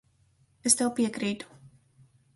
Es 0.69 0.77
tev 0.79 0.89
piekrītu. 1.01 1.59